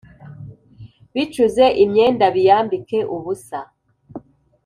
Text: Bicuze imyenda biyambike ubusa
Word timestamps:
Bicuze 1.13 1.65
imyenda 1.83 2.25
biyambike 2.35 2.99
ubusa 3.15 3.59